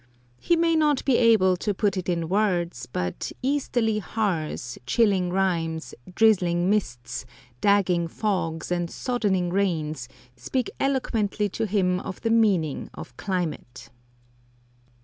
He 0.39 0.55
may 0.55 0.75
not 0.75 1.05
be 1.05 1.17
able 1.19 1.55
to 1.57 1.75
put 1.75 1.95
it 1.95 2.09
in 2.09 2.27
words, 2.27 2.87
but 2.87 3.31
easterly 3.43 3.99
haars, 3.99 4.79
chilling 4.87 5.29
rimes, 5.29 5.93
drizzling 6.15 6.71
mists, 6.71 7.23
dagging 7.61 8.07
fogs, 8.07 8.71
and 8.71 8.89
soddening 8.89 9.51
rains 9.53 10.09
speak 10.35 10.71
eloquently 10.79 11.49
to 11.49 11.67
him 11.67 11.99
of 11.99 12.19
the 12.21 12.31
meaning 12.31 12.89
of 12.95 13.15
climate. 13.15 13.91